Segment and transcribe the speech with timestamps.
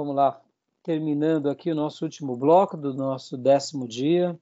[0.00, 0.40] Vamos lá,
[0.82, 4.34] terminando aqui o nosso último bloco do nosso décimo dia.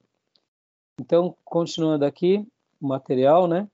[0.97, 2.47] Então, continuando aqui
[2.79, 3.69] o material, né?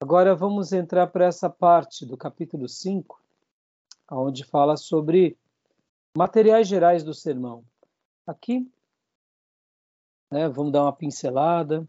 [0.00, 3.22] Agora vamos entrar para essa parte do capítulo 5,
[4.10, 5.38] onde fala sobre
[6.16, 7.64] materiais gerais do sermão.
[8.26, 8.68] Aqui,
[10.32, 11.88] né, vamos dar uma pincelada,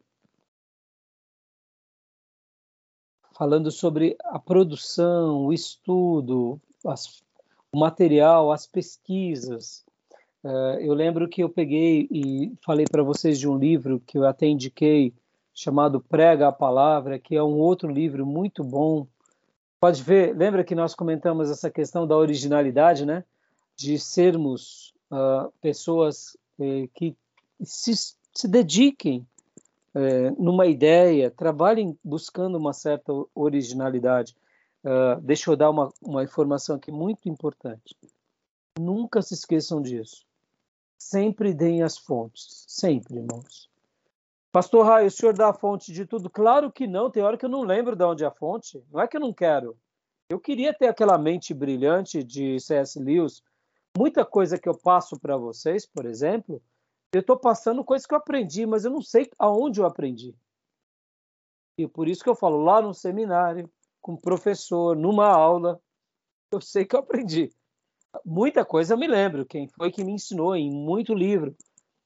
[3.33, 7.23] falando sobre a produção, o estudo, as
[7.71, 9.83] o material, as pesquisas.
[10.43, 14.25] Uh, eu lembro que eu peguei e falei para vocês de um livro que eu
[14.25, 15.13] até indiquei,
[15.53, 19.05] chamado Prega a Palavra, que é um outro livro muito bom.
[19.79, 23.23] Pode ver, lembra que nós comentamos essa questão da originalidade, né?
[23.75, 27.15] De sermos uh, pessoas eh, que
[27.61, 27.93] se,
[28.33, 29.25] se dediquem
[29.95, 34.35] eh, numa ideia, trabalhem buscando uma certa originalidade.
[34.83, 37.95] Uh, deixa eu dar uma, uma informação aqui muito importante.
[38.79, 40.25] Nunca se esqueçam disso.
[40.97, 42.65] Sempre deem as fontes.
[42.67, 43.69] Sempre, irmãos.
[44.51, 46.29] Pastor Raio, o senhor dá a fonte de tudo?
[46.29, 47.11] Claro que não.
[47.11, 48.83] Tem hora que eu não lembro de onde é a fonte.
[48.91, 49.77] Não é que eu não quero.
[50.29, 52.99] Eu queria ter aquela mente brilhante de C.S.
[52.99, 53.43] Lewis.
[53.97, 56.61] Muita coisa que eu passo para vocês, por exemplo,
[57.11, 60.35] eu estou passando coisas que eu aprendi, mas eu não sei aonde eu aprendi.
[61.77, 63.69] E por isso que eu falo lá no seminário,
[64.01, 65.79] com professor, numa aula,
[66.51, 67.51] eu sei que eu aprendi.
[68.25, 71.55] Muita coisa eu me lembro, quem foi que me ensinou em muito livro,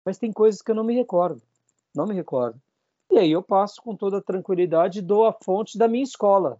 [0.03, 1.41] mas tem coisas que eu não me recordo,
[1.95, 2.59] não me recordo.
[3.09, 6.59] E aí eu passo com toda tranquilidade e dou a fonte da minha escola,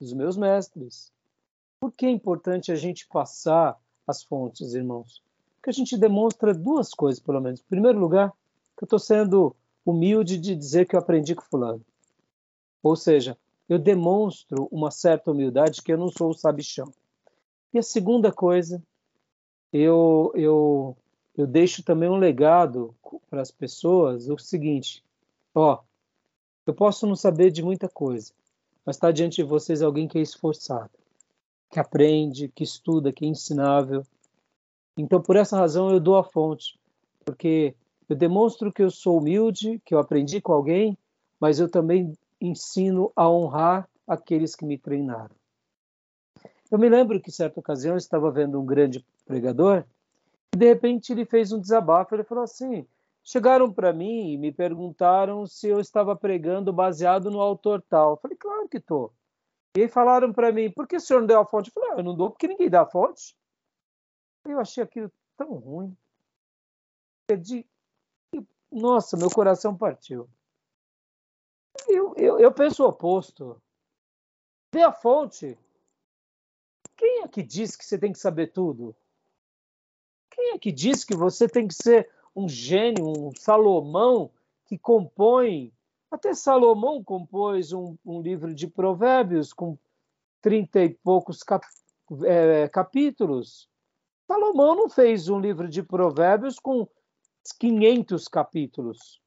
[0.00, 1.12] dos meus mestres.
[1.80, 5.22] Por que é importante a gente passar as fontes, irmãos?
[5.56, 7.60] Porque a gente demonstra duas coisas, pelo menos.
[7.60, 8.30] Em primeiro lugar,
[8.76, 11.84] que eu estou sendo humilde de dizer que eu aprendi com fulano.
[12.82, 16.92] Ou seja, eu demonstro uma certa humildade que eu não sou o sabichão.
[17.72, 18.82] E a segunda coisa,
[19.72, 20.96] eu, eu,
[21.36, 22.94] eu deixo também um legado
[23.28, 25.02] para as pessoas, o seguinte,
[25.54, 25.80] ó,
[26.66, 28.32] eu posso não saber de muita coisa,
[28.84, 30.90] mas está diante de vocês alguém que é esforçado,
[31.70, 34.04] que aprende, que estuda, que é ensinável.
[34.96, 36.78] Então, por essa razão, eu dou a fonte,
[37.24, 37.74] porque
[38.08, 40.96] eu demonstro que eu sou humilde, que eu aprendi com alguém,
[41.40, 42.14] mas eu também
[42.46, 45.34] ensino a honrar aqueles que me treinaram.
[46.70, 49.84] Eu me lembro que, certa ocasião, eu estava vendo um grande pregador
[50.54, 52.14] e, de repente, ele fez um desabafo.
[52.14, 52.86] Ele falou assim:
[53.22, 58.12] chegaram para mim e me perguntaram se eu estava pregando baseado no autor tal.
[58.12, 59.12] Eu falei: claro que estou.
[59.76, 61.68] E aí falaram para mim: por que o senhor não deu a fonte?
[61.68, 63.34] Eu falei: ah, eu não dou porque ninguém dá a fonte.
[64.44, 65.96] Eu achei aquilo tão ruim.
[67.26, 67.66] Perdi.
[68.70, 70.28] Nossa, meu coração partiu.
[71.88, 73.60] Eu, eu, eu penso o oposto.
[74.72, 75.58] Dê a fonte.
[76.96, 78.94] Quem é que diz que você tem que saber tudo?
[80.30, 84.30] Quem é que diz que você tem que ser um gênio, um Salomão
[84.66, 85.72] que compõe?
[86.10, 89.78] Até Salomão compôs um, um livro de provérbios com
[90.40, 91.66] trinta e poucos cap,
[92.24, 93.68] é, capítulos.
[94.26, 96.88] Salomão não fez um livro de provérbios com
[97.58, 99.20] 500 capítulos.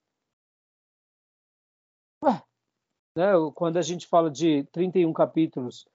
[2.24, 2.42] Ué,
[3.16, 5.88] né, quando a gente fala de 31 capítulos,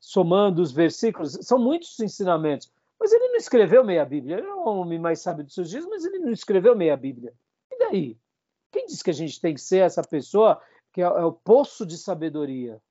[0.00, 2.70] somando os versículos, são muitos ensinamentos.
[2.98, 4.38] Mas ele não escreveu meia Bíblia.
[4.38, 7.32] Ele é o homem mais sábio dos seus dias, mas ele não escreveu meia Bíblia.
[7.70, 8.18] E daí?
[8.72, 10.60] Quem diz que a gente tem que ser essa pessoa
[10.92, 12.82] que é, é o poço de sabedoria?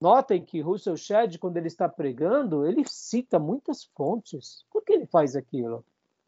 [0.00, 4.64] Notem que Russell Shedd, quando ele está pregando, ele cita muitas fontes.
[4.70, 5.84] Por que ele faz aquilo?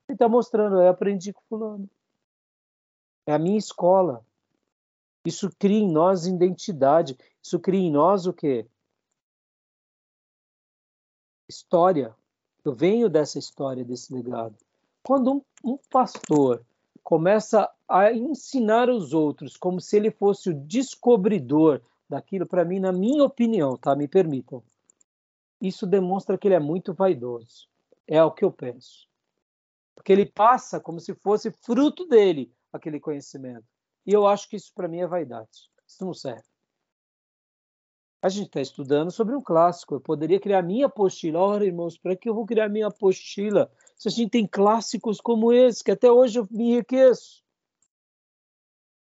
[0.08, 1.88] Ele está mostrando, eu aprendi com fulano.
[3.26, 4.24] É a minha escola.
[5.24, 7.16] Isso cria em nós identidade.
[7.42, 8.66] Isso cria em nós o quê?
[11.48, 12.14] História.
[12.64, 14.56] Eu venho dessa história, desse legado.
[15.02, 16.64] Quando um, um pastor
[17.02, 22.92] começa a ensinar os outros como se ele fosse o descobridor daquilo, para mim, na
[22.92, 23.94] minha opinião, tá?
[23.94, 24.62] Me permitam.
[25.60, 27.68] Isso demonstra que ele é muito vaidoso.
[28.06, 29.06] É o que eu penso.
[29.94, 33.64] Porque ele passa como se fosse fruto dele aquele conhecimento.
[34.06, 35.70] E eu acho que isso para mim é vaidade.
[35.86, 36.44] Isso não serve.
[38.20, 39.94] A gente está estudando sobre um clássico.
[39.94, 41.40] Eu poderia criar minha apostila.
[41.40, 45.52] Ora, irmãos, para que eu vou criar minha apostila se a gente tem clássicos como
[45.52, 47.44] esse, que até hoje eu me enriqueço?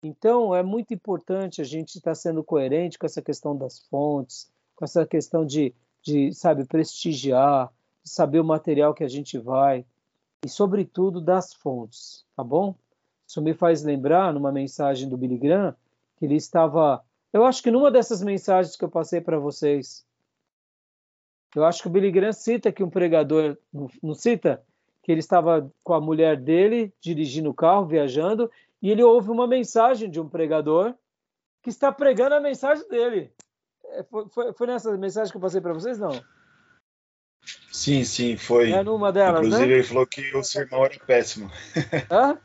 [0.02, 4.84] Então, é muito importante a gente estar sendo coerente com essa questão das fontes, com
[4.84, 7.70] essa questão de, de sabe, prestigiar,
[8.02, 9.84] de saber o material que a gente vai,
[10.42, 12.74] e, sobretudo, das fontes, tá bom?
[13.30, 15.72] Isso me faz lembrar, numa mensagem do Billy Graham,
[16.16, 17.00] que ele estava.
[17.32, 20.04] Eu acho que numa dessas mensagens que eu passei para vocês,
[21.54, 23.56] Eu acho que o Billy Graham cita que um pregador,
[24.02, 24.60] não cita?
[25.00, 28.50] Que ele estava com a mulher dele dirigindo o carro, viajando,
[28.82, 30.92] e ele ouve uma mensagem de um pregador
[31.62, 33.32] que está pregando a mensagem dele.
[33.84, 36.20] É, foi, foi, foi nessa mensagem que eu passei para vocês, não?
[37.70, 38.72] Sim, sim, foi.
[38.72, 39.74] É numa delas, Inclusive, né?
[39.74, 41.48] ele falou que o sermão era péssimo.
[42.10, 42.36] Hã?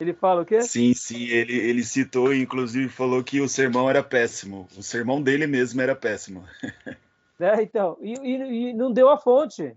[0.00, 0.62] Ele fala o quê?
[0.62, 4.66] Sim, sim, ele, ele citou e inclusive falou que o sermão era péssimo.
[4.74, 6.42] O sermão dele mesmo era péssimo.
[7.42, 9.74] É, então, e, e, e, não deu a fonte.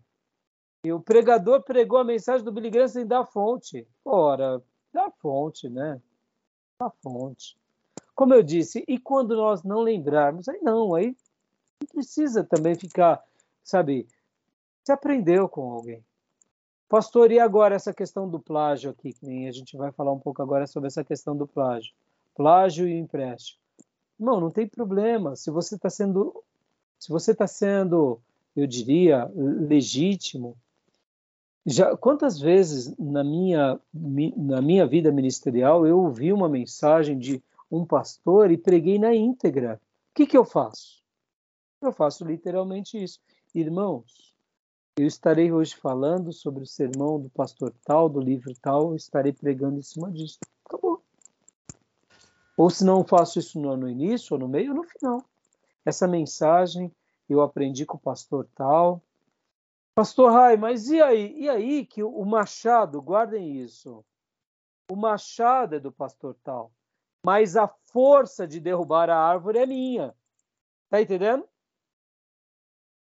[0.84, 3.88] E o pregador pregou a mensagem do Billy Graham sem dar a fonte.
[4.04, 4.62] Ora,
[4.92, 6.02] dá a fonte, né?
[6.78, 7.56] Dá a fonte.
[8.14, 11.16] Como eu disse, e quando nós não lembrarmos, aí não, aí
[11.82, 13.24] não precisa também ficar,
[13.64, 14.10] sabe,
[14.84, 16.04] se aprendeu com alguém.
[16.94, 20.20] Pastor, e agora essa questão do plágio aqui, que nem a gente vai falar um
[20.20, 21.92] pouco agora sobre essa questão do plágio.
[22.36, 23.60] Plágio e empréstimo.
[24.20, 25.36] Não, não tem problema.
[25.36, 26.44] Se você está sendo
[27.00, 28.22] se você está sendo,
[28.56, 30.56] eu diria, legítimo,
[31.66, 33.80] já quantas vezes na minha
[34.38, 37.42] na minha vida ministerial eu ouvi uma mensagem de
[37.72, 39.82] um pastor e preguei na íntegra.
[40.12, 41.02] O que, que eu faço?
[41.82, 43.20] Eu faço literalmente isso.
[43.52, 44.33] Irmãos,
[44.98, 49.80] eu estarei hoje falando sobre o sermão do pastor tal, do livro tal, estarei pregando
[49.80, 50.40] em cima disso.
[50.66, 51.04] Acabou.
[52.56, 55.24] Ou se não faço isso no, no início, ou no meio, ou no final
[55.86, 56.92] essa mensagem
[57.30, 59.02] eu aprendi com o pastor tal.
[59.96, 61.34] Pastor Rai, mas e aí?
[61.40, 64.04] E aí que o machado, guardem isso.
[64.92, 66.72] O machado é do pastor tal,
[67.26, 70.16] mas a força de derrubar a árvore é minha.
[70.90, 71.48] Tá entendendo?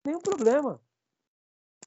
[0.06, 0.80] Nenhum problema.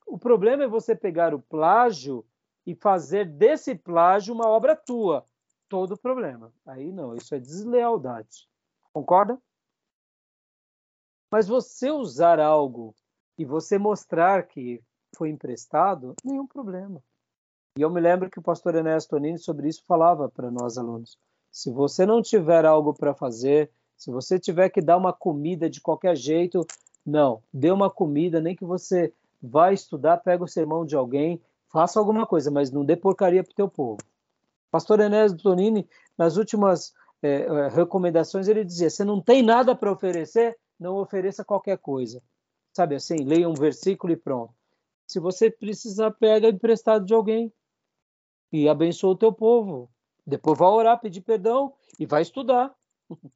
[0.07, 2.25] O problema é você pegar o plágio
[2.65, 5.27] e fazer desse plágio uma obra tua.
[5.69, 6.53] Todo problema.
[6.65, 8.49] Aí não, isso é deslealdade.
[8.93, 9.39] Concorda?
[11.31, 12.95] Mas você usar algo
[13.37, 14.83] e você mostrar que
[15.17, 17.03] foi emprestado, nenhum problema.
[17.77, 21.19] E eu me lembro que o pastor Ernesto Tonini sobre isso falava para nós alunos.
[21.51, 25.81] Se você não tiver algo para fazer, se você tiver que dar uma comida de
[25.81, 26.67] qualquer jeito,
[27.05, 31.99] não, dê uma comida, nem que você vá estudar, pega o sermão de alguém, faça
[31.99, 33.99] alguma coisa, mas não dê porcaria para o teu povo.
[34.71, 36.93] Pastor Ernesto Tonini, nas últimas
[37.23, 42.23] é, recomendações, ele dizia: você não tem nada para oferecer, não ofereça qualquer coisa.
[42.73, 44.55] Sabe assim, leia um versículo e pronto.
[45.07, 47.53] Se você precisar, pega emprestado de alguém
[48.53, 49.89] e abençoa o teu povo.
[50.27, 52.75] Depois vai orar, pedir perdão e vai estudar.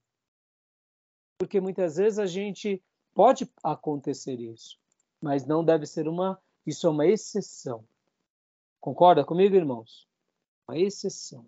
[1.38, 2.82] Porque muitas vezes a gente
[3.14, 4.78] pode acontecer isso,
[5.20, 7.84] mas não deve ser uma, isso é uma exceção.
[8.80, 10.08] Concorda comigo, irmãos?
[10.66, 11.44] Uma exceção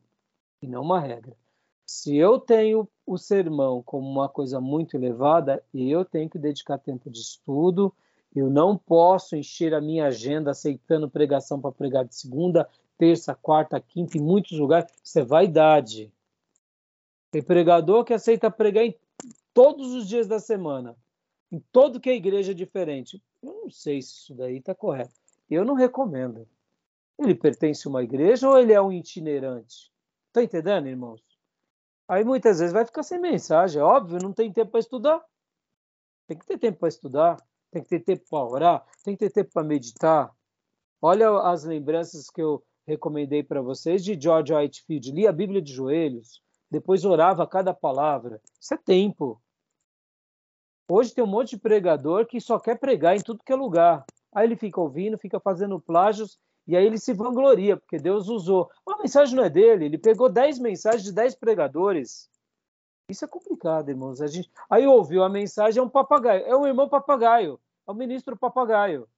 [0.60, 1.36] e não uma regra.
[1.84, 7.10] Se eu tenho o sermão como uma coisa muito elevada, eu tenho que dedicar tempo
[7.10, 7.92] de estudo,
[8.34, 13.80] eu não posso encher a minha agenda aceitando pregação para pregar de segunda, terça, quarta,
[13.80, 14.90] quinta, em muitos lugares.
[15.02, 16.10] Isso é vaidade.
[17.30, 18.94] Tem pregador que aceita pregar em
[19.52, 20.96] todos os dias da semana,
[21.50, 23.22] em todo que é igreja diferente.
[23.42, 25.14] Eu não sei se isso daí está correto.
[25.50, 26.46] Eu não recomendo.
[27.18, 29.92] Ele pertence a uma igreja ou ele é um itinerante?
[30.28, 31.22] Está entendendo, irmãos?
[32.08, 35.24] Aí muitas vezes vai ficar sem mensagem, é óbvio, não tem tempo para estudar.
[36.26, 37.36] Tem que ter tempo para estudar,
[37.70, 40.30] tem que ter tempo para orar, tem que ter tempo para meditar.
[41.00, 45.12] Olha as lembranças que eu recomendei para vocês de George Whitefield.
[45.12, 48.40] Lia a Bíblia de joelhos, depois orava cada palavra.
[48.60, 49.40] Isso é tempo.
[50.88, 54.04] Hoje tem um monte de pregador que só quer pregar em tudo que é lugar.
[54.34, 58.70] Aí ele fica ouvindo, fica fazendo plágios e aí ele se vangloria, porque Deus usou.
[58.88, 62.30] A mensagem não é dele, ele pegou 10 mensagens de 10 pregadores.
[63.08, 64.20] Isso é complicado, irmãos.
[64.22, 64.50] A gente...
[64.70, 68.36] Aí ouviu a mensagem, é um papagaio, é um irmão papagaio, é o um ministro
[68.36, 69.08] papagaio.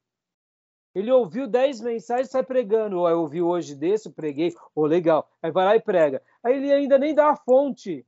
[0.95, 3.07] Ele ouviu 10 mensagens e sai pregando.
[3.09, 5.29] Eu ouvi hoje desse, preguei, oh, legal.
[5.43, 6.23] Aí vai lá e prega.
[6.43, 8.07] Aí ele ainda nem dá a fonte.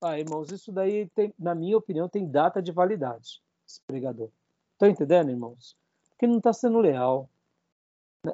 [0.00, 4.28] Ah, irmãos, isso daí, tem, na minha opinião, tem data de validade, esse pregador.
[4.72, 5.76] Estão entendendo, irmãos?
[6.10, 7.28] Porque não está sendo leal.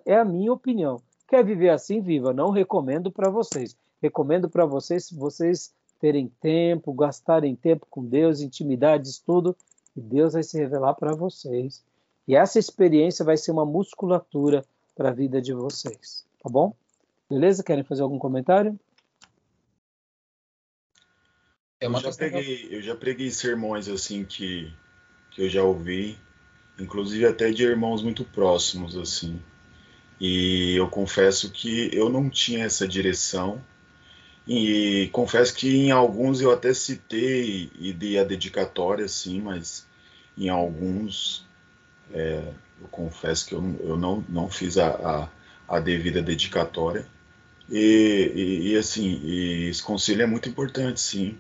[0.05, 1.01] É a minha opinião.
[1.27, 2.03] Quer viver assim?
[2.03, 2.35] Viva.
[2.35, 3.75] Não recomendo para vocês.
[4.03, 9.57] Recomendo para vocês vocês terem tempo, gastarem tempo com Deus, intimidade, estudo,
[9.97, 11.83] e Deus vai se revelar para vocês.
[12.29, 16.27] E essa experiência vai ser uma musculatura para a vida de vocês.
[16.43, 16.75] Tá bom?
[17.29, 17.65] Beleza?
[17.65, 18.79] Querem fazer algum comentário?
[21.85, 24.73] É eu, já preguei, eu já preguei sermões assim que,
[25.31, 26.19] que eu já ouvi,
[26.79, 29.39] inclusive até de irmãos muito próximos assim.
[30.19, 33.61] E eu confesso que eu não tinha essa direção.
[34.49, 39.87] E confesso que em alguns eu até citei e dei a dedicatória, sim, mas
[40.37, 41.47] em alguns,
[42.13, 45.29] é, eu confesso que eu, eu não, não fiz a,
[45.69, 47.07] a, a devida dedicatória.
[47.71, 51.39] E, e, e, assim, e esse conselho é muito importante, sim.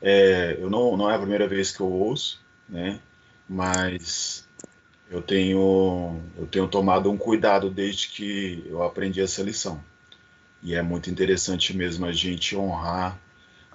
[0.00, 3.00] É, eu não, não é a primeira vez que eu ouço, né?
[3.48, 4.48] Mas
[5.10, 9.82] eu tenho, eu tenho tomado um cuidado desde que eu aprendi essa lição.
[10.62, 13.18] E é muito interessante mesmo a gente honrar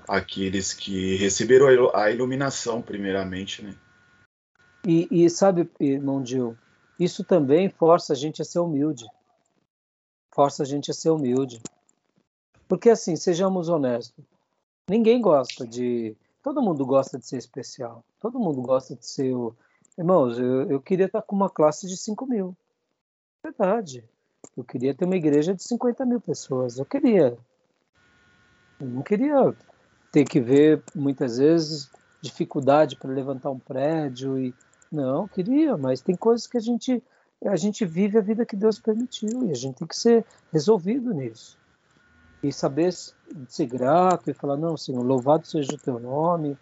[0.08, 3.76] aqueles que receberam a iluminação, primeiramente, né?
[4.86, 6.58] E, e sabe, irmão Gil,
[7.00, 9.06] isso também força a gente a ser humilde.
[10.34, 11.62] Força a gente a ser humilde.
[12.68, 14.26] Porque, assim, sejamos honestos,
[14.88, 16.16] ninguém gosta de.
[16.42, 18.04] Todo mundo gosta de ser especial.
[18.20, 19.34] Todo mundo gosta de ser.
[19.98, 22.56] Irmãos, eu, eu queria estar com uma classe de 5 mil.
[23.42, 24.04] Verdade.
[24.58, 26.78] Eu queria ter uma igreja de 50 mil pessoas.
[26.78, 27.38] Eu queria.
[28.80, 29.56] Eu não queria
[30.12, 31.90] ter que ver, muitas vezes,
[32.22, 34.38] dificuldade para levantar um prédio.
[34.38, 34.54] e
[34.92, 37.02] Não, queria, mas tem coisas que a gente,
[37.46, 41.14] a gente vive a vida que Deus permitiu e a gente tem que ser resolvido
[41.14, 41.58] nisso
[42.44, 46.58] e saber ser grato e falar não Senhor louvado seja o teu nome.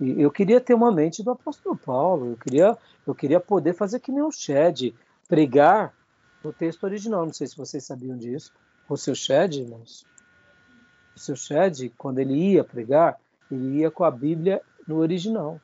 [0.00, 4.00] E eu queria ter uma mente do apóstolo Paulo eu queria eu queria poder fazer
[4.00, 4.92] que nem o Shed
[5.28, 5.94] pregar
[6.42, 7.24] no texto original.
[7.24, 8.52] Não sei se vocês sabiam disso.
[8.88, 10.04] O seu Shed irmãos
[11.14, 13.18] o seu Shed quando ele ia pregar
[13.50, 15.60] ele ia com a Bíblia no original.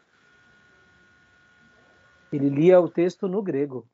[2.32, 3.86] Ele lia o texto no grego.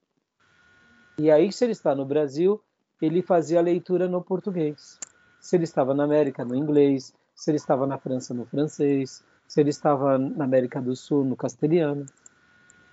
[1.17, 2.61] E aí se ele está no Brasil
[3.01, 4.99] ele fazia a leitura no português
[5.43, 9.61] se ele estava na América no inglês, se ele estava na França no francês, se
[9.61, 12.07] ele estava na América do Sul no castelhano.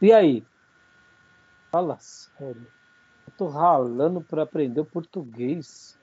[0.01, 0.43] E aí?
[1.71, 2.65] Fala sério.
[3.27, 5.95] Eu tô ralando para aprender o português.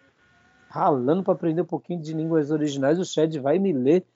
[0.68, 3.00] Ralando para aprender um pouquinho de línguas originais.
[3.00, 4.06] O Shed vai me ler.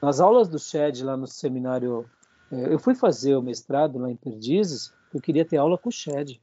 [0.00, 2.08] Nas aulas do Shed lá no seminário,
[2.52, 5.92] é, eu fui fazer o mestrado lá em Perdizes, eu queria ter aula com o
[5.92, 6.40] Shed.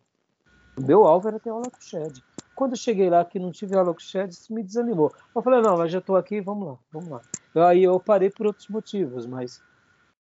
[0.78, 2.22] O meu alvo era ter aula com o Shed.
[2.58, 3.96] Quando eu cheguei lá que não tive aula
[4.28, 5.14] isso me desanimou.
[5.36, 7.22] Eu falei, não, mas já estou aqui, vamos lá, vamos lá.
[7.70, 9.58] Aí eu parei por outros motivos, mas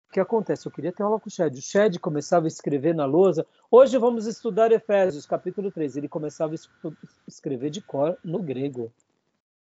[0.08, 0.64] o que acontece?
[0.64, 1.58] Eu queria ter aula com o Shed.
[1.58, 3.44] O Shed começava a escrever na lousa.
[3.68, 5.96] Hoje vamos estudar Efésios, capítulo 3.
[5.96, 6.90] Ele começava a
[7.26, 8.92] escrever de cor no grego.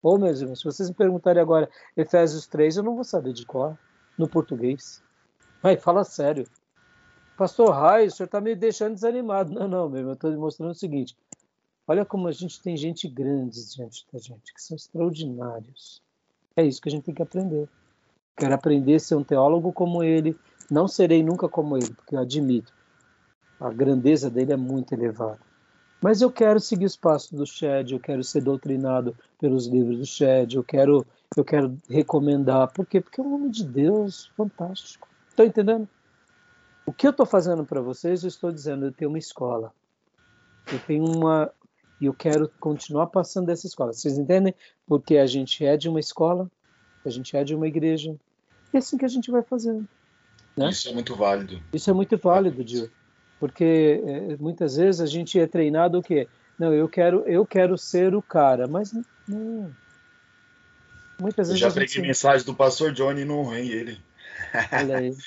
[0.01, 3.45] Ô, meus irmãos, se vocês me perguntarem agora Efésios 3, eu não vou saber de
[3.45, 3.77] cor
[4.17, 5.03] no português.
[5.61, 6.47] Vai, fala sério.
[7.37, 9.53] Pastor Rai, o senhor está me deixando desanimado.
[9.53, 11.15] Não, não, meu irmão, eu estou mostrando o seguinte.
[11.87, 16.01] Olha como a gente tem gente grande diante da gente, que são extraordinários.
[16.55, 17.69] É isso que a gente tem que aprender.
[18.35, 20.37] Quero aprender a ser um teólogo como ele.
[20.69, 22.73] Não serei nunca como ele, porque eu admito.
[23.59, 25.39] A grandeza dele é muito elevada.
[26.01, 30.05] Mas eu quero seguir os passos do Shed, eu quero ser doutrinado pelos livros do
[30.05, 32.71] Shed, eu quero, eu quero recomendar.
[32.73, 32.99] Por quê?
[32.99, 35.07] Porque é um homem de Deus fantástico.
[35.29, 35.87] Estão entendendo?
[36.85, 39.73] O que eu estou fazendo para vocês, eu estou dizendo, eu tenho uma escola.
[40.71, 41.51] Eu tenho uma,
[41.99, 43.93] e eu quero continuar passando dessa escola.
[43.93, 44.53] Vocês entendem?
[44.85, 46.49] Porque a gente é de uma escola,
[47.05, 48.15] a gente é de uma igreja.
[48.73, 49.87] E é assim que a gente vai fazendo.
[50.55, 50.69] Né?
[50.69, 51.61] Isso é muito válido.
[51.73, 52.89] Isso é muito válido, Dio.
[53.39, 56.27] Porque é, muitas vezes a gente é treinado o quê?
[56.57, 58.93] Não, eu quero, eu quero ser o cara, mas
[59.27, 59.71] não.
[61.19, 61.61] Muitas vezes.
[61.61, 62.07] Eu já preguei gente...
[62.07, 63.99] mensagem do pastor Johnny e não honrei ele.
[64.71, 65.15] Olha aí.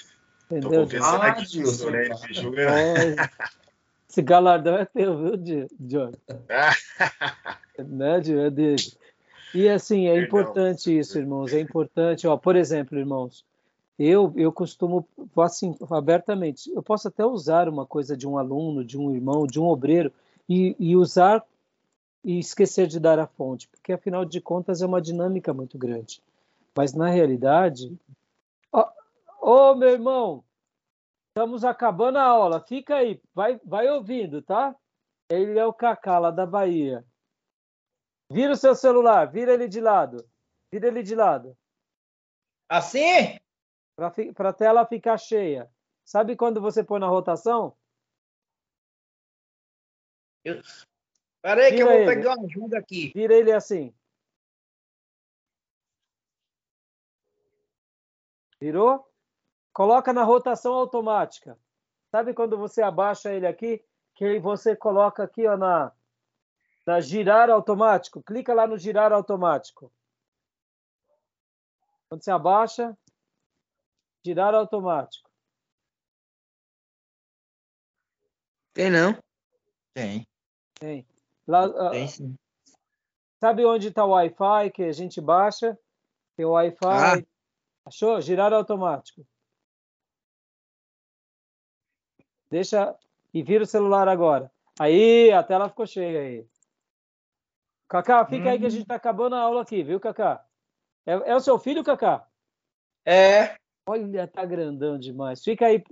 [0.50, 0.70] Entendeu?
[0.70, 2.04] Tô confessando ah, aqui, pastor, né?
[2.04, 3.16] Ele
[4.08, 6.12] esse galardão é teu, viu, John?
[7.78, 8.38] né, John?
[8.38, 8.92] É dele.
[9.54, 11.52] E assim, é importante isso, irmãos.
[11.52, 13.44] É importante, ó, por exemplo, irmãos,
[13.98, 15.06] eu, eu costumo,
[15.38, 19.60] assim, abertamente, eu posso até usar uma coisa de um aluno, de um irmão, de
[19.60, 20.12] um obreiro,
[20.48, 21.44] e, e usar
[22.24, 26.22] e esquecer de dar a fonte, porque afinal de contas é uma dinâmica muito grande.
[26.76, 27.96] Mas na realidade,
[28.72, 28.84] ô,
[29.40, 30.44] oh, meu irmão,
[31.38, 32.60] Estamos acabando a aula.
[32.60, 34.74] Fica aí, vai, vai ouvindo, tá?
[35.30, 37.06] Ele é o Cacá lá da Bahia.
[38.28, 40.28] Vira o seu celular, vira ele de lado.
[40.72, 41.56] Vira ele de lado.
[42.68, 43.38] Assim?
[44.34, 45.72] Para a tela ficar cheia.
[46.04, 47.78] Sabe quando você põe na rotação?
[50.44, 50.60] Eu...
[51.40, 52.16] Peraí que eu vou ele.
[52.16, 53.12] pegar uma ajuda aqui.
[53.14, 53.94] Vira ele assim.
[58.60, 59.07] Virou?
[59.78, 61.56] Coloca na rotação automática.
[62.10, 63.80] Sabe quando você abaixa ele aqui,
[64.16, 65.92] que você coloca aqui ó, na,
[66.84, 68.20] na girar automático?
[68.20, 69.92] Clica lá no girar automático.
[72.08, 72.98] Quando você abaixa,
[74.26, 75.30] girar automático.
[78.74, 79.16] Tem não?
[79.94, 80.26] Tem.
[80.80, 81.06] Tem.
[81.46, 82.34] Lá, Tem sim.
[83.38, 85.78] Sabe onde está o Wi-Fi que a gente baixa?
[86.36, 87.20] Tem o Wi-Fi.
[87.20, 87.24] Ah.
[87.86, 88.20] Achou?
[88.20, 89.24] Girar automático.
[92.50, 92.96] Deixa
[93.32, 94.50] e vira o celular agora.
[94.78, 96.46] Aí, a tela ficou cheia aí.
[97.88, 98.50] Cacá, fica hum.
[98.50, 100.44] aí que a gente está acabando a aula aqui, viu, Cacá?
[101.06, 102.26] É, é, o seu filho, Cacá?
[103.04, 103.56] É.
[103.86, 105.42] Olha, tá grandão demais.
[105.42, 105.82] Fica aí.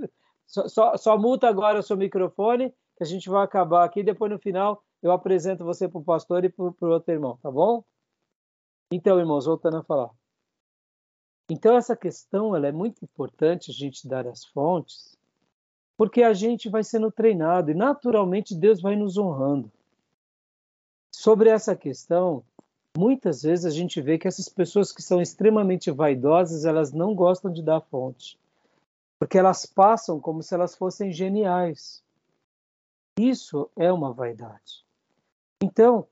[0.47, 4.03] Só, só, só muta agora o seu microfone, que a gente vai acabar aqui.
[4.03, 7.51] Depois, no final, eu apresento você para o pastor e para o outro irmão, tá
[7.51, 7.83] bom?
[8.93, 10.11] Então, irmãos, voltando a falar.
[11.51, 15.17] Então, essa questão ela é muito importante a gente dar as fontes,
[15.97, 19.71] porque a gente vai sendo treinado e, naturalmente, Deus vai nos honrando.
[21.11, 22.45] Sobre essa questão,
[22.97, 27.51] muitas vezes a gente vê que essas pessoas que são extremamente vaidosas, elas não gostam
[27.51, 28.39] de dar fonte,
[29.19, 32.03] porque elas passam como se elas fossem geniais.
[33.19, 34.85] Isso é uma vaidade.
[35.63, 36.07] Então,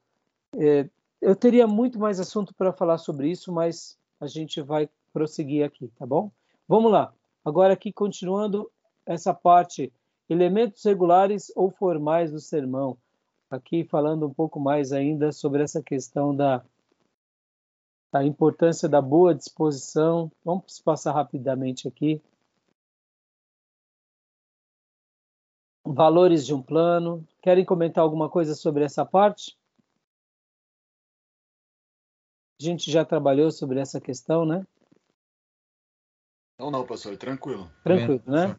[0.56, 0.88] é,
[1.20, 5.88] eu teria muito mais assunto para falar sobre isso, mas a gente vai prosseguir aqui,
[5.98, 6.30] tá bom?
[6.66, 7.12] Vamos lá.
[7.44, 8.70] Agora aqui continuando
[9.06, 9.92] essa parte,
[10.28, 12.98] elementos regulares ou formais do sermão.
[13.50, 16.64] Aqui falando um pouco mais ainda sobre essa questão da,
[18.12, 20.30] da importância da boa disposição.
[20.44, 22.22] Vamos passar rapidamente aqui.
[25.86, 27.26] Valores de um plano.
[27.42, 29.56] Querem comentar alguma coisa sobre essa parte?
[32.60, 34.66] A gente já trabalhou sobre essa questão, né?
[36.58, 37.70] Não, não, pastor, tranquilo.
[37.82, 38.56] Tranquilo, né?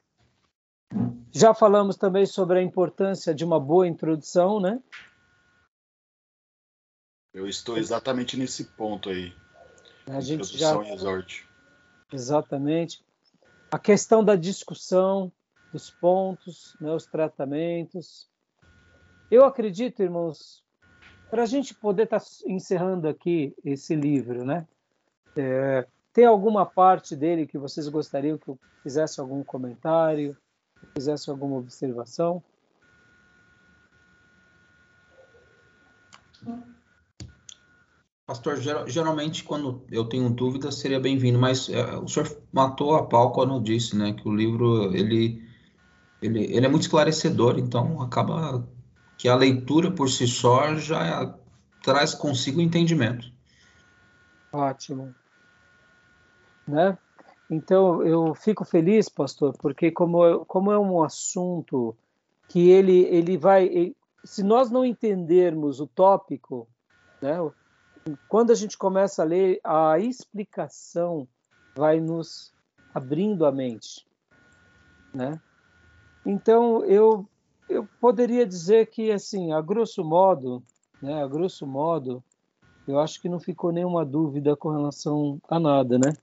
[1.31, 4.81] Já falamos também sobre a importância de uma boa introdução, né?
[7.33, 9.33] Eu estou exatamente nesse ponto aí.
[10.07, 11.45] A gente já e exorte.
[12.13, 13.03] Exatamente.
[13.69, 15.31] A questão da discussão
[15.73, 18.29] dos pontos, né, os tratamentos.
[19.29, 20.63] Eu acredito, irmãos,
[21.29, 24.65] para a gente poder estar tá encerrando aqui esse livro, né?
[25.35, 30.37] É, tem alguma parte dele que vocês gostariam que eu fizesse algum comentário,
[30.93, 32.43] fizesse alguma observação?
[38.27, 43.31] Pastor, geralmente quando eu tenho dúvida seria bem-vindo, mas é, o senhor matou a pau
[43.31, 45.47] quando disse, né, que o livro ele,
[46.21, 48.67] ele, ele é muito esclarecedor, então acaba
[49.17, 51.35] que a leitura por si só já
[51.83, 53.31] traz consigo entendimento.
[54.51, 55.13] Ótimo.
[56.67, 56.97] Né?
[57.49, 61.95] Então, eu fico feliz, pastor, porque como, como é um assunto
[62.47, 63.95] que ele, ele vai...
[64.23, 66.67] Se nós não entendermos o tópico,
[67.21, 67.37] né,
[68.27, 71.27] quando a gente começa a ler, a explicação
[71.75, 72.51] vai nos
[72.93, 74.05] abrindo a mente.
[75.13, 75.39] Né?
[76.25, 77.27] Então, eu
[77.67, 80.61] eu poderia dizer que, assim, a grosso modo,
[81.01, 82.23] né, a grosso modo,
[82.87, 86.13] eu acho que não ficou nenhuma dúvida com relação a nada, né?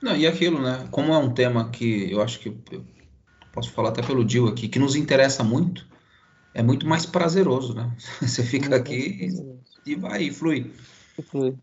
[0.00, 0.86] Não, e aquilo, né?
[0.90, 2.84] Como é um tema que eu acho que eu
[3.52, 5.86] posso falar até pelo Dil aqui, que nos interessa muito,
[6.52, 7.90] é muito mais prazeroso, né?
[8.20, 9.28] Você fica aqui
[9.86, 10.72] e vai e flui.
[11.18, 11.56] E flui.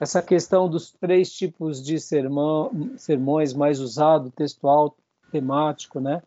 [0.00, 4.96] Essa questão dos três tipos de sermão, sermões mais usado, textual,
[5.32, 6.22] temático, né?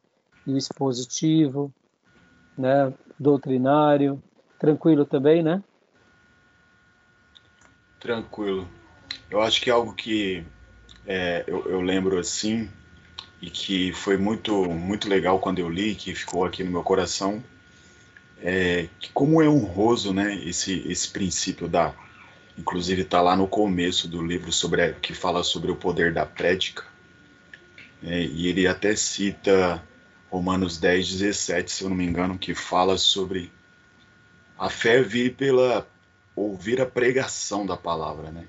[0.45, 1.73] E o expositivo,
[2.57, 4.21] né, doutrinário,
[4.59, 5.63] tranquilo também, né?
[7.99, 8.67] Tranquilo.
[9.29, 10.43] Eu acho que é algo que
[11.05, 12.69] é, eu, eu, lembro assim
[13.41, 17.43] e que foi muito muito legal quando eu li, que ficou aqui no meu coração,
[18.41, 21.93] é que como é honroso, né, esse esse princípio da,
[22.57, 26.83] inclusive está lá no começo do livro sobre que fala sobre o poder da prédica,
[28.03, 29.83] é, e ele até cita
[30.29, 33.51] Romanos 10, 17, se eu não me engano, que fala sobre
[34.57, 35.87] a fé vir pela
[36.35, 38.45] ouvir a pregação da palavra, né?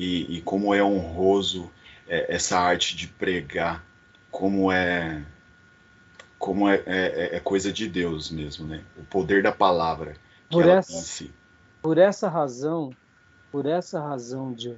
[0.00, 1.70] E, e como é honroso
[2.08, 3.84] é, essa arte de pregar,
[4.30, 5.22] como é
[6.38, 8.82] como é, é, é, coisa de Deus mesmo, né?
[8.96, 10.16] O poder da palavra.
[10.50, 11.30] por essa, si.
[11.82, 12.88] por essa razão,
[13.52, 14.74] por essa razão, de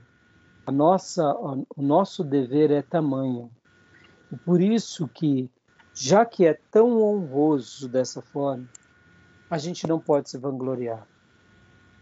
[0.66, 3.48] a nossa, o nosso dever é tamanho.
[4.32, 5.48] E por isso que
[5.94, 8.68] já que é tão honroso dessa forma,
[9.48, 11.06] a gente não pode se vangloriar.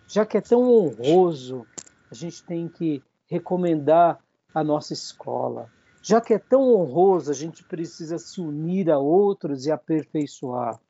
[0.09, 1.67] Já que é tão honroso,
[2.11, 4.19] a gente tem que recomendar
[4.53, 5.71] a nossa escola.
[6.03, 10.81] Já que é tão honroso, a gente precisa se unir a outros e aperfeiçoar.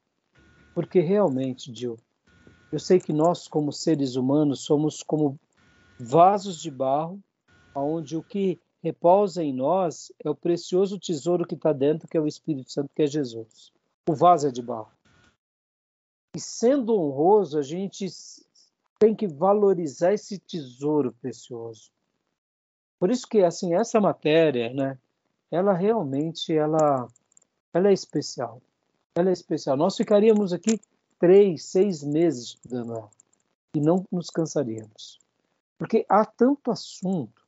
[0.74, 1.98] Porque realmente, Gil,
[2.72, 5.38] eu sei que nós, como seres humanos, somos como
[5.98, 7.20] vasos de barro,
[7.74, 12.20] onde o que repousa em nós é o precioso tesouro que está dentro, que é
[12.20, 13.72] o Espírito Santo, que é Jesus.
[14.08, 14.92] O vaso é de barro.
[16.34, 18.06] E sendo honroso, a gente
[19.00, 21.90] tem que valorizar esse tesouro precioso.
[22.98, 24.98] Por isso que assim essa matéria, né,
[25.50, 27.08] ela realmente ela,
[27.72, 28.60] ela é especial.
[29.14, 29.74] ela é especial.
[29.74, 30.78] Nós ficaríamos aqui
[31.18, 33.10] três, seis meses estudando ela
[33.74, 35.18] e não nos cansaríamos.
[35.78, 37.42] Porque há tanto assunto,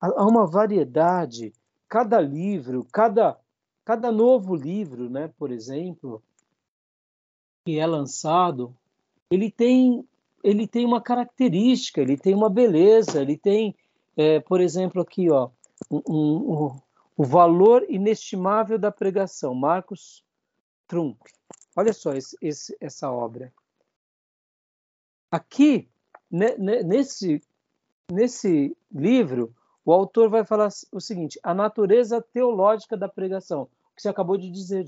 [0.00, 1.52] há uma variedade,
[1.86, 3.38] cada livro, cada,
[3.84, 6.22] cada novo livro, né, por exemplo,
[7.64, 8.74] que é lançado,
[9.30, 10.06] ele tem,
[10.44, 13.74] ele tem uma característica, ele tem uma beleza, ele tem,
[14.14, 15.48] é, por exemplo, aqui, ó,
[15.90, 16.80] um, um,
[17.16, 20.22] o valor inestimável da pregação, Marcos
[20.86, 21.18] Trump.
[21.74, 23.50] Olha só esse, esse, essa obra.
[25.30, 25.88] Aqui,
[26.30, 27.42] nesse,
[28.12, 34.02] nesse livro, o autor vai falar o seguinte: a natureza teológica da pregação, o que
[34.02, 34.86] você acabou de dizer.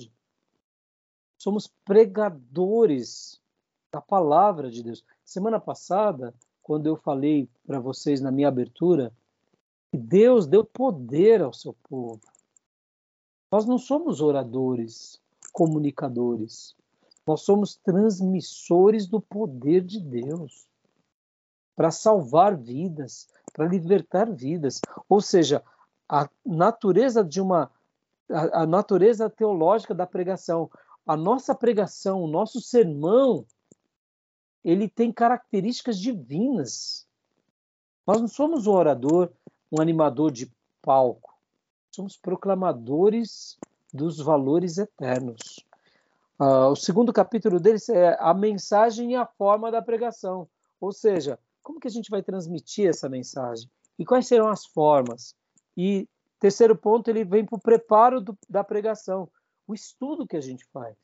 [1.38, 3.40] Somos pregadores
[3.90, 5.04] da palavra de Deus.
[5.26, 9.12] Semana passada, quando eu falei para vocês na minha abertura,
[9.90, 12.20] que Deus deu poder ao seu povo.
[13.50, 15.20] Nós não somos oradores,
[15.52, 16.76] comunicadores.
[17.26, 20.68] Nós somos transmissores do poder de Deus
[21.74, 24.80] para salvar vidas, para libertar vidas.
[25.08, 25.60] Ou seja,
[26.08, 27.70] a natureza de uma
[28.30, 30.70] a, a natureza teológica da pregação,
[31.04, 33.44] a nossa pregação, o nosso sermão,
[34.66, 37.06] ele tem características divinas.
[38.04, 39.30] Nós não somos um orador,
[39.70, 40.50] um animador de
[40.82, 41.32] palco.
[41.94, 43.56] Somos proclamadores
[43.94, 45.64] dos valores eternos.
[46.40, 50.48] Uh, o segundo capítulo deles é a mensagem e a forma da pregação.
[50.80, 53.70] Ou seja, como que a gente vai transmitir essa mensagem?
[53.96, 55.36] E quais serão as formas?
[55.76, 56.08] E
[56.40, 59.30] terceiro ponto, ele vem para o preparo do, da pregação,
[59.64, 60.96] o estudo que a gente faz.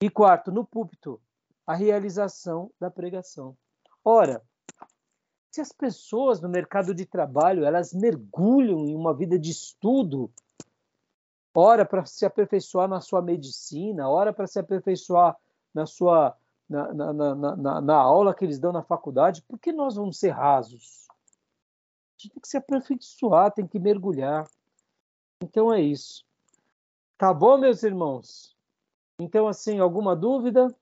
[0.00, 1.20] E quarto, no púlpito,
[1.66, 3.56] a realização da pregação.
[4.04, 4.42] Ora,
[5.50, 10.30] se as pessoas no mercado de trabalho elas mergulham em uma vida de estudo,
[11.54, 15.36] ora para se aperfeiçoar na sua medicina, ora para se aperfeiçoar
[15.74, 16.36] na sua
[16.68, 20.30] na, na, na, na, aula que eles dão na faculdade, por que nós vamos ser
[20.30, 21.06] rasos?
[21.08, 24.48] A gente tem que se aperfeiçoar, tem que mergulhar.
[25.40, 26.24] Então é isso.
[27.16, 28.56] Tá bom, meus irmãos?
[29.18, 30.74] Então, assim, alguma dúvida?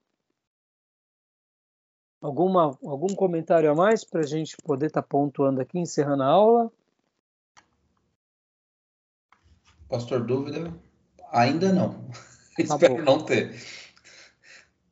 [2.25, 6.25] Alguma, algum comentário a mais para a gente poder estar tá pontuando aqui, encerrando a
[6.25, 6.71] aula?
[9.87, 10.73] Pastor, dúvida?
[11.31, 12.03] Ainda não.
[12.55, 13.01] Tá Espero bom.
[13.01, 13.53] não ter.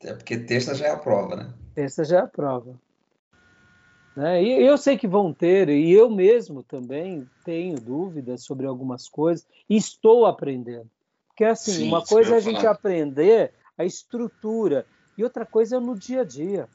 [0.01, 1.53] É porque terça já é a prova, né?
[1.73, 2.77] Terça já é a prova.
[4.17, 4.43] Né?
[4.43, 9.47] E eu sei que vão ter, e eu mesmo também tenho dúvidas sobre algumas coisas,
[9.69, 10.89] e estou aprendendo.
[11.29, 14.85] Porque, assim, Sim, uma coisa é a gente aprender a estrutura,
[15.17, 16.67] e outra coisa é no dia a dia.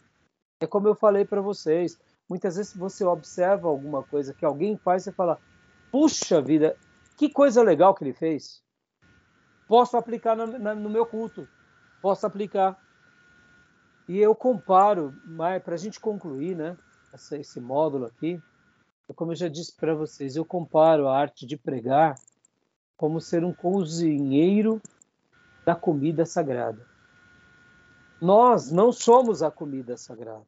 [0.61, 5.07] É como eu falei para vocês, muitas vezes você observa alguma coisa que alguém faz
[5.07, 5.39] e fala:
[5.91, 6.77] puxa vida,
[7.17, 8.63] que coisa legal que ele fez.
[9.69, 11.47] Posso aplicar no, no meu culto,
[12.03, 12.79] posso aplicar.
[14.09, 15.15] E eu comparo,
[15.65, 16.77] para a gente concluir, né,
[17.13, 18.43] essa, esse módulo aqui,
[19.15, 22.15] como eu já disse para vocês, eu comparo a arte de pregar
[22.97, 24.81] como ser um cozinheiro
[25.65, 26.87] da comida sagrada.
[28.21, 30.47] Nós não somos a comida sagrada.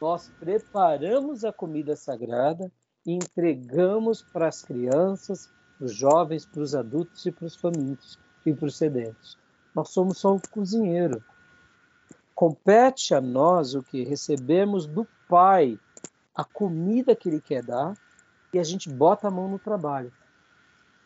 [0.00, 2.70] Nós preparamos a comida sagrada
[3.06, 8.18] e entregamos para as crianças, para os jovens, para os adultos e para os famintos
[8.44, 9.38] e para os sedentos.
[9.72, 11.22] Nós somos só o cozinheiro.
[12.34, 15.78] Compete a nós o que recebemos do Pai,
[16.34, 17.94] a comida que Ele quer dar,
[18.52, 20.12] e a gente bota a mão no trabalho.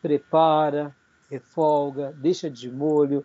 [0.01, 0.97] Prepara,
[1.31, 3.25] refolga, deixa de molho,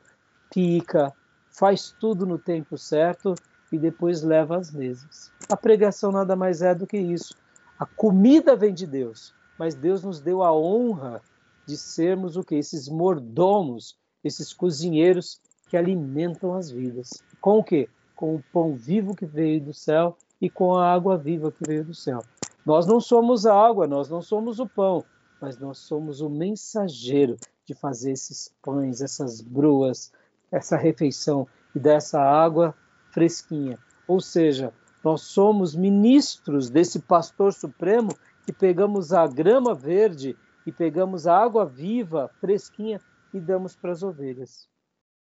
[0.49, 1.13] pica,
[1.53, 3.35] faz tudo no tempo certo
[3.71, 5.31] e depois leva às mesas.
[5.49, 7.35] A pregação nada mais é do que isso.
[7.79, 11.21] A comida vem de Deus, mas Deus nos deu a honra
[11.65, 15.39] de sermos o que esses mordomos, esses cozinheiros
[15.69, 17.23] que alimentam as vidas.
[17.39, 17.89] Com o quê?
[18.15, 21.85] Com o pão vivo que veio do céu e com a água viva que veio
[21.85, 22.23] do céu.
[22.65, 25.03] Nós não somos a água, nós não somos o pão,
[25.41, 30.11] mas nós somos o mensageiro de fazer esses pães, essas bruas,
[30.53, 32.75] essa refeição e dessa água
[33.11, 33.79] fresquinha.
[34.07, 34.71] Ou seja,
[35.03, 41.65] nós somos ministros desse pastor supremo que pegamos a grama verde e pegamos a água
[41.65, 43.01] viva, fresquinha
[43.33, 44.67] e damos para as ovelhas.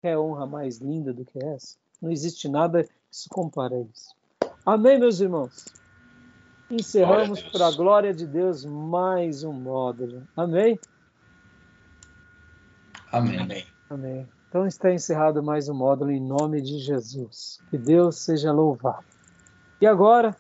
[0.03, 1.77] É honra mais linda do que essa?
[2.03, 4.14] Não existe nada que se compare a isso.
[4.66, 5.64] Amém, meus irmãos?
[6.71, 10.27] Encerramos para a glória de Deus mais um módulo.
[10.37, 10.79] Amém?
[13.12, 13.66] Amém.
[13.88, 14.29] Amém.
[14.51, 17.61] Então está encerrado mais um módulo em nome de Jesus.
[17.71, 19.05] Que Deus seja louvado.
[19.81, 20.35] E agora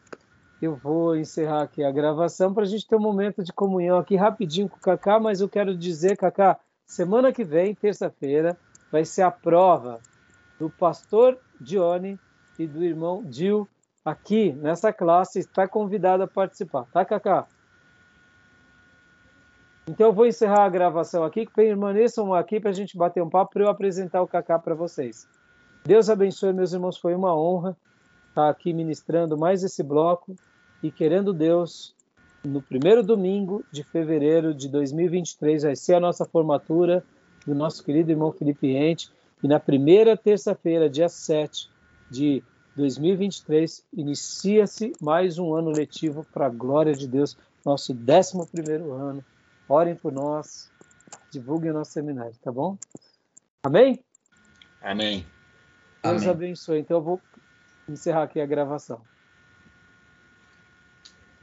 [0.60, 4.16] eu vou encerrar aqui a gravação para a gente ter um momento de comunhão aqui
[4.16, 8.58] rapidinho com o Kaká, mas eu quero dizer, Kaká, semana que vem, terça-feira,
[8.90, 10.00] vai ser a prova
[10.58, 12.18] do pastor Dione
[12.58, 13.68] e do irmão Dil
[14.04, 15.38] aqui nessa classe.
[15.38, 17.46] Está convidado a participar, tá, Cacá?
[19.90, 23.54] Então eu vou encerrar a gravação aqui, permaneçam aqui para a gente bater um papo
[23.54, 25.26] para eu apresentar o Cacá para vocês.
[25.84, 27.76] Deus abençoe, meus irmãos, foi uma honra
[28.28, 30.36] estar aqui ministrando mais esse bloco
[30.80, 31.92] e querendo Deus,
[32.44, 37.02] no primeiro domingo de fevereiro de 2023 vai ser a nossa formatura
[37.44, 39.10] do nosso querido irmão Felipe Ente
[39.42, 41.68] e na primeira terça-feira, dia 7
[42.08, 42.44] de
[42.76, 49.24] 2023, inicia-se mais um ano letivo para a glória de Deus, nosso 11 primeiro ano.
[49.70, 50.68] Orem por nós,
[51.30, 52.76] divulguem o nosso seminário, tá bom?
[53.62, 54.04] Amém?
[54.82, 55.24] Amém.
[56.02, 56.28] Deus Amém.
[56.28, 56.80] abençoe.
[56.80, 57.20] Então eu vou
[57.88, 59.00] encerrar aqui a gravação.